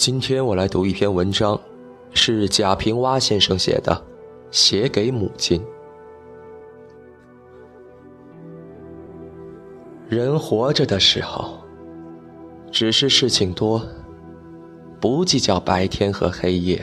[0.00, 1.60] 今天我来读一篇文章，
[2.14, 4.02] 是贾平凹先生写的，
[4.50, 5.62] 写给母亲。
[10.08, 11.58] 人活着的时候，
[12.72, 13.86] 只是事情多，
[14.98, 16.82] 不计较白天和黑夜。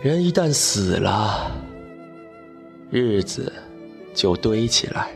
[0.00, 1.52] 人一旦死了，
[2.90, 3.52] 日子
[4.12, 5.08] 就堆起来。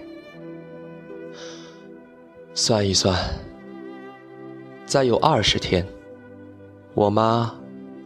[2.55, 3.19] 算一算。
[4.87, 5.85] 再有二十天，
[6.95, 7.53] 我妈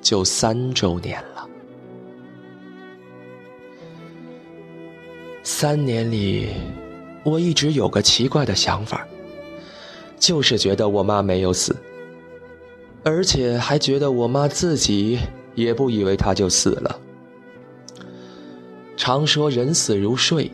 [0.00, 1.46] 就三周年了。
[5.42, 6.48] 三年里，
[7.22, 9.06] 我一直有个奇怪的想法，
[10.18, 11.76] 就是觉得我妈没有死，
[13.04, 15.18] 而且还觉得我妈自己
[15.54, 16.98] 也不以为她就死了。
[18.96, 20.50] 常说人死如睡，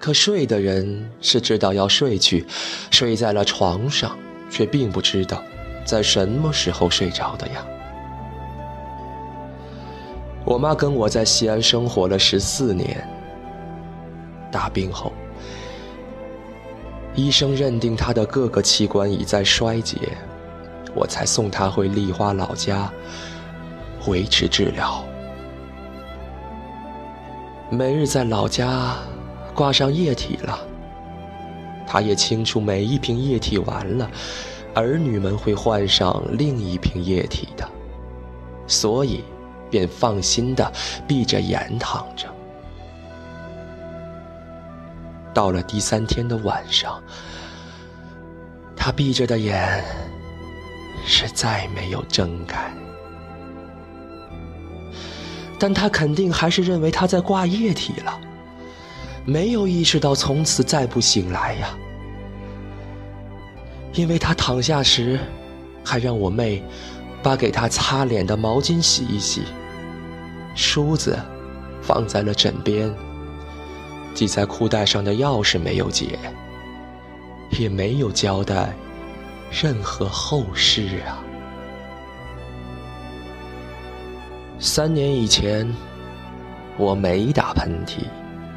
[0.00, 2.46] 可睡的人是知道要睡去，
[2.90, 4.18] 睡在了床上。
[4.50, 5.42] 却并不知道
[5.84, 7.64] 在什么时候睡着的呀。
[10.44, 13.06] 我妈跟我在西安生活了十四年。
[14.50, 15.12] 大病后，
[17.14, 19.96] 医生认定她的各个器官已在衰竭，
[20.94, 22.90] 我才送她回丽花老家
[24.06, 25.04] 维持治疗。
[27.70, 28.96] 每日在老家
[29.54, 30.58] 挂上液体了。
[31.88, 34.10] 他也清楚，每一瓶液体完了，
[34.74, 37.66] 儿女们会换上另一瓶液体的，
[38.66, 39.24] 所以
[39.70, 40.70] 便放心的
[41.06, 42.28] 闭着眼躺着。
[45.32, 47.02] 到了第三天的晚上，
[48.76, 49.82] 他闭着的眼
[51.06, 52.70] 是再没有睁开，
[55.58, 58.20] 但他肯定还是认为他在挂液体了。
[59.24, 61.76] 没有意识到从此再不醒来呀，
[63.94, 65.18] 因为他躺下时，
[65.84, 66.62] 还让我妹
[67.22, 69.42] 把给他擦脸的毛巾洗一洗，
[70.54, 71.18] 梳子
[71.82, 72.90] 放在了枕边，
[74.14, 76.18] 系在裤带上的钥匙没有解，
[77.50, 78.74] 也没有交代
[79.50, 81.22] 任何后事啊。
[84.58, 85.72] 三年以前，
[86.76, 88.04] 我没打喷嚏。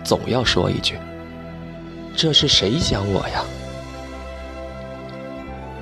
[0.03, 0.97] 总要说一句
[2.15, 3.43] ：“这是谁想我呀？”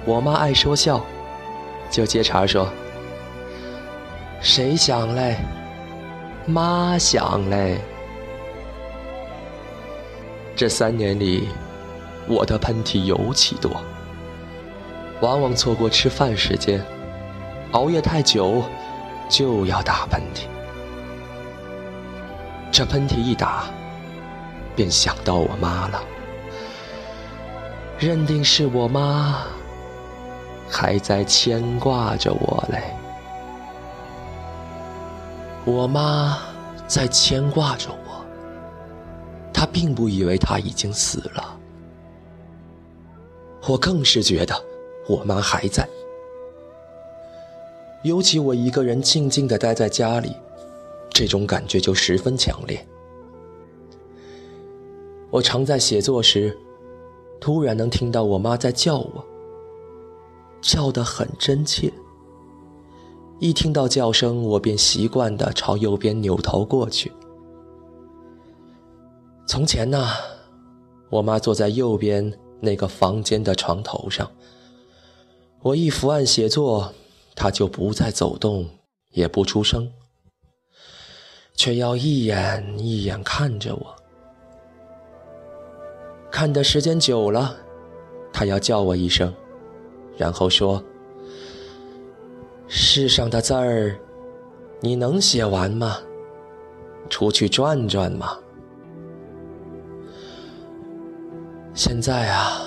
[0.05, 1.01] 我妈爱说笑，
[1.89, 2.67] 就接茬说
[4.41, 5.37] ：“谁想嘞？
[6.45, 7.77] 妈想嘞。”
[10.55, 11.47] 这三年里，
[12.27, 13.71] 我的喷嚏尤其多，
[15.21, 16.83] 往往错过吃饭时间，
[17.71, 18.63] 熬夜太久，
[19.29, 20.43] 就要打喷嚏。
[22.71, 23.65] 这喷嚏一打，
[24.79, 26.01] 便想到我妈了，
[27.99, 29.45] 认定是我妈
[30.69, 32.95] 还在牵挂着我嘞。
[35.65, 36.37] 我妈
[36.87, 38.25] 在牵挂着我，
[39.51, 41.59] 她并不以为她已经死了。
[43.67, 44.55] 我更是觉得
[45.09, 45.85] 我妈还在，
[48.03, 50.33] 尤其我一个人静静的待在家里，
[51.09, 52.87] 这种感觉就十分强烈。
[55.31, 56.57] 我常在写作时，
[57.39, 59.25] 突然能听到我妈在叫我，
[60.61, 61.91] 叫得很真切。
[63.39, 67.11] 一听到叫声，我便习惯地朝右边扭头过去。
[69.47, 70.09] 从前呢，
[71.09, 74.29] 我妈坐在右边那个房间的床头上，
[75.61, 76.91] 我一伏案写作，
[77.35, 78.67] 她就不再走动，
[79.11, 79.91] 也不出声，
[81.55, 83.98] 却要一眼一眼看着我。
[86.39, 87.53] 看的时间久了，
[88.31, 89.33] 他要叫我一声，
[90.15, 90.81] 然后说
[92.65, 93.99] ：“世上的字儿，
[94.79, 95.97] 你能写完吗？
[97.09, 98.37] 出去转转吗。”
[101.75, 102.61] 现在啊，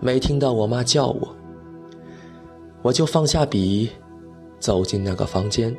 [0.00, 1.34] 没听到我妈叫我，
[2.82, 3.90] 我就放下笔，
[4.60, 5.74] 走进那个房间，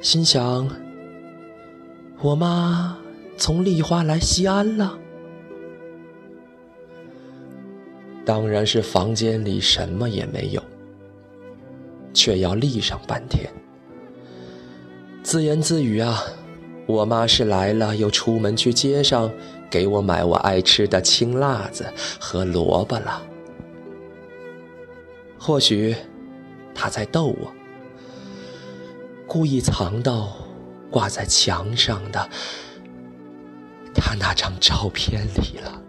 [0.00, 0.68] 心想：
[2.20, 2.98] 我妈
[3.36, 4.98] 从丽花来西安了。
[8.24, 10.62] 当然是房间里什么也没有，
[12.12, 13.50] 却要立上半天。
[15.22, 16.22] 自言自语啊，
[16.86, 19.30] 我妈是来了，又出门去街上
[19.70, 21.86] 给我买我爱吃的青辣子
[22.18, 23.22] 和萝卜了。
[25.38, 25.94] 或许
[26.74, 27.52] 她在逗我，
[29.26, 30.32] 故意藏到
[30.90, 32.28] 挂在墙上的
[33.94, 35.83] 她那张照片里了。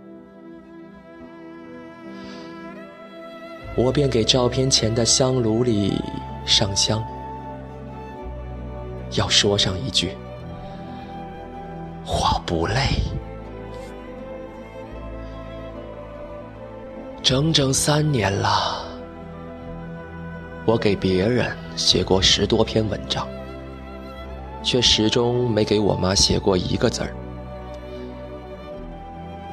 [3.75, 5.99] 我便给照片前的香炉里
[6.45, 7.03] 上香，
[9.11, 10.11] 要说上一句
[12.07, 12.75] ：“我不累。”
[17.21, 18.85] 整整三年了，
[20.65, 23.27] 我给别人写过十多篇文章，
[24.63, 27.13] 却始终没给我妈写过一个字儿。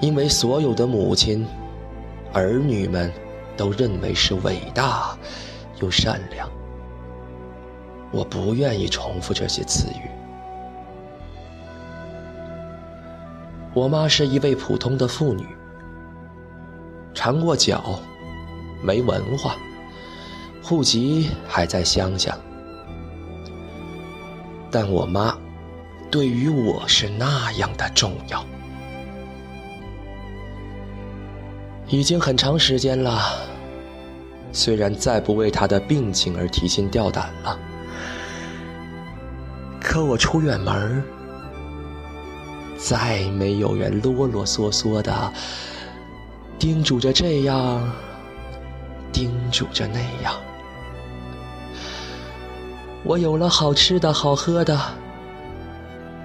[0.00, 1.46] 因为所有的母亲、
[2.32, 3.10] 儿女们
[3.62, 5.17] 都认为是伟大
[5.81, 6.50] 又善良，
[8.11, 10.11] 我不愿意重复这些词语。
[13.73, 15.47] 我妈是一位普通的妇女。
[17.14, 18.00] 缠过脚，
[18.82, 19.55] 没文化，
[20.61, 22.37] 户籍还在乡下，
[24.73, 25.38] 但我妈
[26.11, 28.44] 对于我是那样的重要。
[31.87, 33.20] 已经很长时间了，
[34.52, 37.58] 虽然再不为他的病情而提心吊胆了，
[39.81, 41.02] 可我出远门
[42.76, 45.32] 再没有人啰啰嗦嗦的。
[46.58, 47.90] 叮嘱着这样，
[49.12, 50.34] 叮嘱着那样。
[53.02, 54.78] 我有了好吃的好喝的，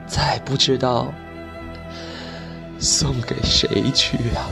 [0.06, 1.12] 再不知道
[2.78, 4.46] 送给谁去啊！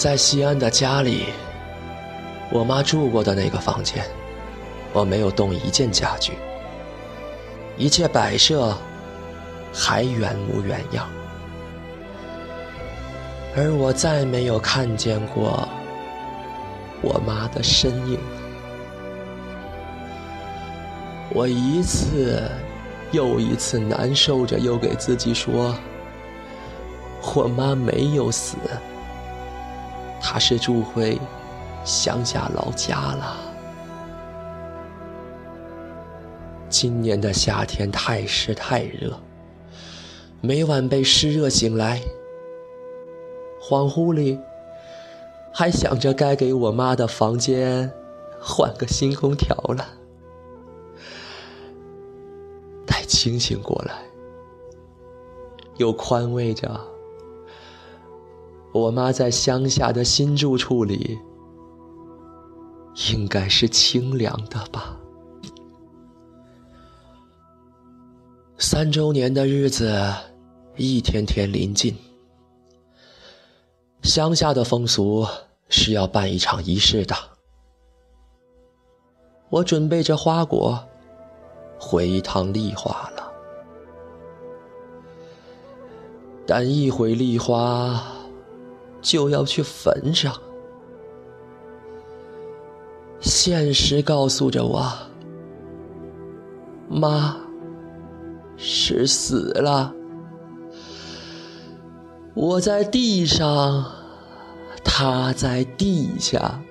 [0.00, 1.26] 在西安的家里，
[2.50, 4.02] 我妈住过的那个房间，
[4.94, 6.32] 我没有动一件家具，
[7.76, 8.74] 一切摆设。
[9.72, 11.08] 还原模原样，
[13.54, 15.68] 而我再没有看见过
[17.00, 18.18] 我妈的身影。
[21.32, 22.50] 我一次
[23.12, 25.72] 又一次难受着，又给自己说
[27.36, 28.56] ：“我妈没有死，
[30.20, 31.18] 她是住回
[31.84, 33.36] 乡下老家了。”
[36.68, 39.18] 今年的夏天太湿太热。
[40.42, 42.00] 每晚被湿热醒来，
[43.60, 44.38] 恍惚里
[45.52, 47.92] 还想着该给我妈的房间
[48.40, 49.86] 换个新空调了。
[52.86, 53.94] 待清醒过来，
[55.76, 56.80] 又宽慰着
[58.72, 61.18] 我妈在乡下的新住处里
[63.12, 64.96] 应该是清凉的吧。
[68.58, 69.92] 三周年的日子。
[70.76, 71.94] 一天天临近，
[74.02, 75.26] 乡下的风俗
[75.68, 77.14] 是要办一场仪式的。
[79.50, 80.82] 我准备着花果，
[81.78, 83.30] 回一趟丽花了。
[86.46, 88.02] 但一回丽花，
[89.00, 90.34] 就要去坟上。
[93.20, 94.90] 现实告诉着我，
[96.88, 97.36] 妈
[98.56, 99.94] 是死了。
[102.32, 103.84] 我在地上，
[104.84, 106.62] 他在地下，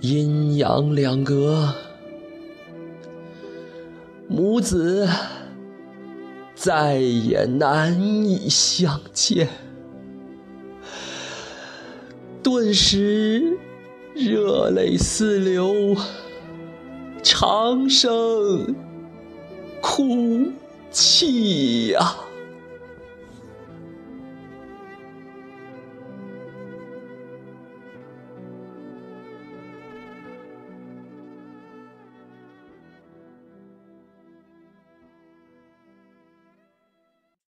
[0.00, 1.74] 阴阳两隔，
[4.28, 5.08] 母子
[6.54, 9.48] 再也难以相见。
[12.42, 13.56] 顿时
[14.14, 15.96] 热泪四流，
[17.22, 18.74] 长声
[19.80, 20.52] 哭
[20.90, 22.16] 泣呀！